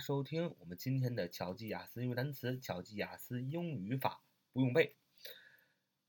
[0.00, 4.96] 收听我们今天的巧记雅思英语单词、巧记雅思英语法不用背。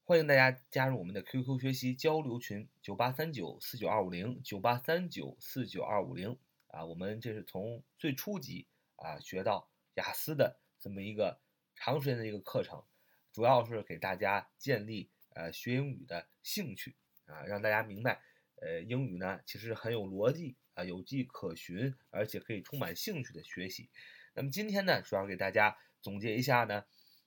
[0.03, 6.37] 欢迎大家加入我们的 QQ 学习交流群：九八三九四九二五零九八三九四九二五零
[6.67, 6.83] 啊。
[6.83, 11.39] 我们这是从最初级啊学到雅思的这么一个
[11.75, 12.83] 长时间的一个课程，
[13.31, 16.95] 主要是给大家建立呃学英语的兴趣
[17.27, 18.19] 啊，让大家明白
[18.55, 20.55] 呃英语呢其实很有逻辑。
[20.75, 23.89] 啊，有迹可循，而且可以充满兴趣的学习。
[24.33, 26.85] 那么今天呢，主要给大家总结一下呢，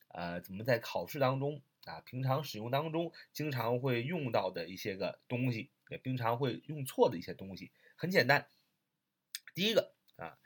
[0.08, 7.72] 呃，怎么在考试当中啊，平常使用当中经常会用到的一些个东西，也经常会用错的一些东西。
[7.96, 8.46] 很简单，
[9.54, 10.38] 第一个啊，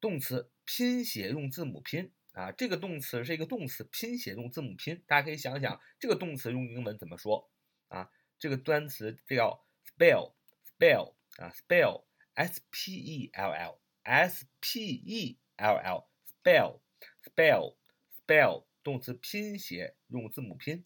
[0.00, 7.50] 动词拼写用字母拼啊，这个动词是一个动词拼写用字母拼，大家可以想想这个动词用英文怎么说
[7.88, 8.10] 啊？
[8.38, 11.14] 这个单词叫 spell，spell。
[11.38, 12.04] 啊，spell
[12.34, 16.80] s p e l l s p e l l spell
[17.24, 17.76] spell
[18.14, 20.84] spell 动词拼写用字母拼，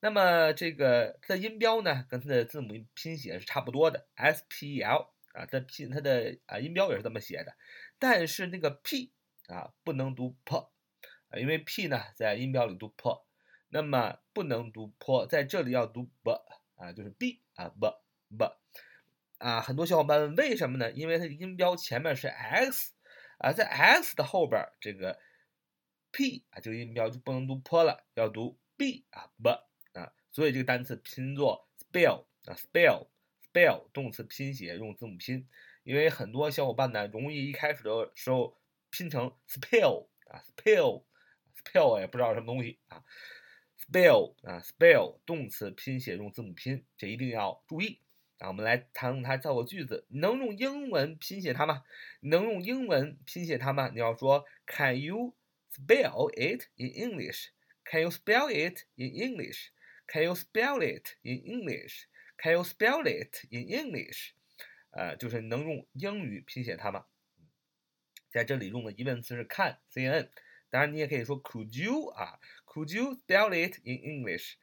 [0.00, 7.56] 那么这个它的音标呢，跟它的字母拼写是差不多的，s p e l 啊，它拼它的啊音标也是这么写的，
[7.98, 9.12] 但是那个 p
[9.46, 10.56] 啊不能读 p
[11.28, 13.24] 啊，因为 p 呢在音标里读 p，
[13.68, 16.32] 那么不能读 p，在这里要读 b
[16.76, 18.02] 啊，就是 b 啊 b
[18.36, 18.52] b。
[19.38, 20.90] 啊，很多小伙伴问为什么呢？
[20.92, 22.92] 因为它音标前面是 x，
[23.38, 25.18] 啊，在 x 的后边这个
[26.10, 29.50] p 啊，这个音标就不能读 p 了，要读 b 啊 b
[29.92, 33.06] 啊，所以这个单词拼作 spell 啊 spell
[33.52, 35.48] spell 动词拼写用字母拼，
[35.84, 41.04] 因为很多小伙伴呢容易一开始的时候拼成 spell 啊 spell
[41.56, 43.04] spell 也不知道什么东西啊
[43.78, 48.00] spell 啊 spell 动词拼写用字母拼，这一定要注意。
[48.38, 50.06] 啊，我们来谈它造个句子。
[50.08, 51.84] 能用英文拼写它吗？
[52.20, 53.90] 能用英文拼写它吗？
[53.92, 55.34] 你要说，Can you
[55.72, 62.62] spell it in English？Can you spell it in English？Can you spell it in English？Can you
[62.62, 64.30] spell it in English？
[64.90, 67.06] 呃，就是能用英语拼写它吗？
[68.30, 70.30] 在这里用的疑问词是 can，c n。
[70.70, 74.54] 当然，你也可以说 Could you 啊？Could you spell it in English？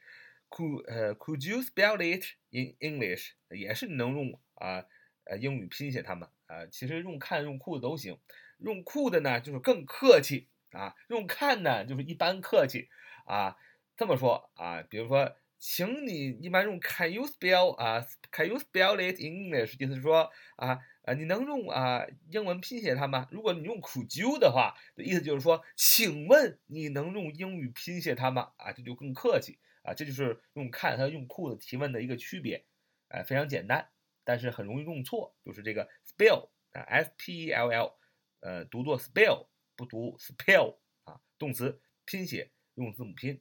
[0.48, 3.32] Could 呃，Could you spell it in English？
[3.50, 4.84] 也是能用啊
[5.24, 6.66] 呃英语拼写它们啊。
[6.66, 8.18] 其实用看用 could 都行。
[8.58, 12.88] 用 could 呢就是更客气啊，用看呢就是一般客气
[13.26, 13.56] 啊。
[13.96, 19.74] 这么说啊，比如说，请你一般用 Can you spell 啊？Can you spell it in English？
[19.82, 23.26] 意思是说啊啊，你能用啊英文拼写它吗？
[23.30, 28.52] 如果你用 Could you 的话，意思就是说，请问你能用英语拼写它吗？
[28.56, 29.58] 啊，这就更客气。
[29.86, 32.66] 啊，这就是用看和用 could 提问的一个区别，
[33.06, 33.88] 哎，非常简单，
[34.24, 37.94] 但是很容易用错，就是这个 spell 啊，s p e l l，
[38.40, 39.46] 呃，读作 spell
[39.76, 43.40] 不读 spell 啊，动词拼写用字母拼。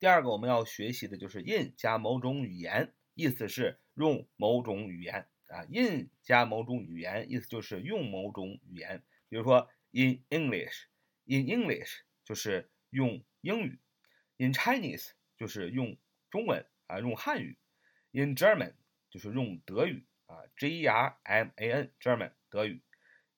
[0.00, 13.78] 第二个我们要学习的就是 in 加某种语言，意思是用某种语言啊，in 加某种语言意思就是用某种语言，比如说 in English，in English 就是用英语
[14.38, 15.10] ，in Chinese。
[15.42, 15.96] 就是用
[16.30, 17.58] 中文啊，用汉语
[18.12, 18.74] ；in German
[19.10, 22.80] 就是用德语啊，G E R M A N German 德语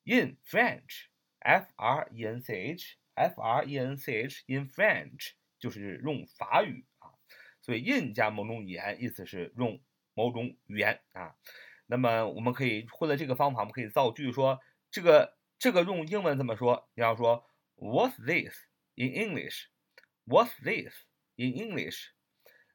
[0.04, 1.06] ；in French
[1.38, 7.08] F R E N C H F R E N C H in French 就是用法语啊。
[7.62, 9.80] 所以 in 加某种语言意思是用
[10.12, 11.34] 某种语言啊。
[11.86, 14.60] 那么我们可以会了这个方法，我们可以造句说
[14.90, 16.86] 这个这个用英文怎么说？
[16.96, 18.54] 你要说 What's this
[18.94, 21.06] in English？What's this？
[21.36, 22.10] In English，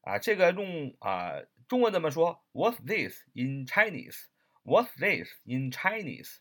[0.02, 6.40] 啊，这个用啊中文怎么说？What's this in Chinese？What's this in Chinese？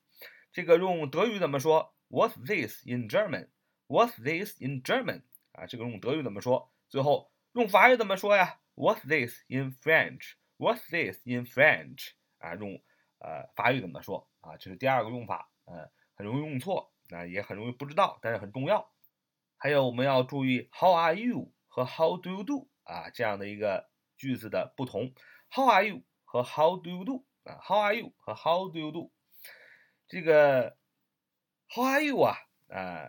[0.51, 5.23] 这个用德语怎么说？What's this in German？What's this in German？
[5.53, 6.73] 啊，这个用德语怎么说？
[6.89, 12.11] 最后用法语怎么说呀？What's this in French？What's this in French？
[12.39, 12.83] 啊，用
[13.19, 14.29] 呃法语怎么说？
[14.41, 18.91] 啊，这是第二个用法，呃，很容易用错，啊，也很容易不知道，但是很重要。
[19.57, 21.53] 还有我们要注意，How are you？
[21.79, 25.13] 和 How do you do 啊这样的一个句子的不同
[25.51, 29.13] ，How are you 和 How do you do 啊，How are you 和 How do you do
[30.09, 30.77] 这个
[31.69, 32.37] How are you 啊
[32.69, 33.09] 啊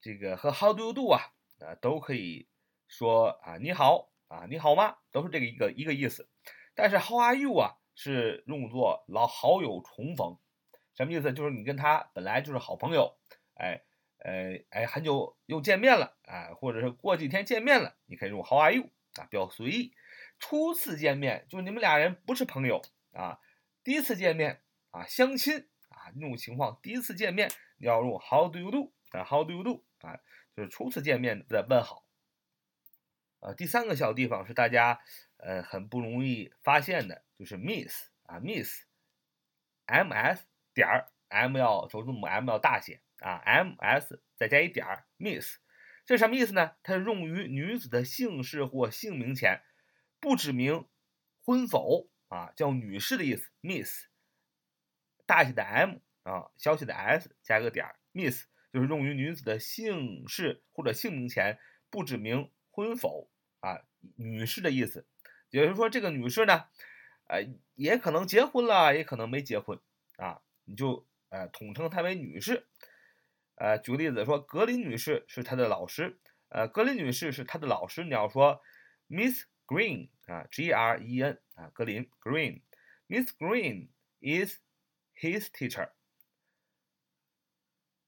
[0.00, 1.20] 这个和 How do you do 啊
[1.60, 2.48] 啊都可以
[2.88, 6.28] 说啊你好啊你好吗都是这个一个一个意思，
[6.74, 10.38] 但是 How are you 啊是用作老好友重逢，
[10.94, 11.32] 什么意思？
[11.32, 13.16] 就是你跟他本来就是好朋友，
[13.54, 13.84] 哎。
[14.20, 19.94] 呃，哎，很久又见面了啊，或者是过几天见面了，你可以用 How are you 啊，比较随意。
[20.38, 22.82] 初次见面就你们俩人不是朋友
[23.12, 23.38] 啊，
[23.82, 30.20] 第一次见面啊，相亲啊，那种情况，第一次见面要用 How do you do 啊？How do you do 啊？
[30.54, 32.04] 就是初次见面的问好。
[33.40, 35.00] 啊，第三个小地方是大家
[35.38, 45.56] 呃很不容易发现的，就是 Miss 啊，Miss，M S 点儿 M 要首字母 M 要大写啊，M S 再加一点儿 Miss，
[46.04, 46.72] 这什么意思呢？
[46.82, 49.62] 它用于女子的姓氏或姓名前，
[50.18, 50.88] 不指明
[51.44, 54.06] 婚否啊，叫女士的意思，Miss，
[55.26, 61.58] 大写的 M 啊，小写的 S 加个点儿，Miss 就是用于女子的姓氏或者姓名前
[61.88, 62.50] 不指明。
[62.72, 63.28] 婚否
[63.58, 63.82] 啊，
[64.14, 65.04] 女士的意思，
[65.50, 66.66] 也就是说这个女士呢，
[67.26, 67.42] 呃，
[67.74, 69.78] 也可能结婚了，也可能没结婚
[70.16, 72.68] 啊，你就呃统称她为女士。
[73.60, 76.18] 呃，举个例子说，格林女士是她的老师，
[76.48, 78.62] 呃，格林女士是她的老师，你要说
[79.06, 83.88] Miss Green 啊，G R E N 啊，格林 Green，Miss Green
[84.20, 84.56] is
[85.14, 85.90] his teacher。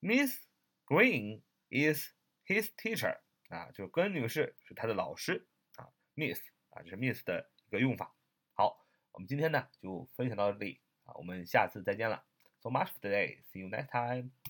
[0.01, 0.39] Miss
[0.87, 2.09] Green is
[2.47, 3.21] his teacher。
[3.51, 5.47] 啊，就是格恩女士是她的老师
[5.77, 6.41] 啊，Miss
[6.71, 8.17] 啊，这是 Miss 的一个用法。
[8.55, 12.25] 好，我们今天呢就分享到这里啊，我们下次再见了。
[12.63, 13.43] So much for today.
[13.53, 14.33] See you next time.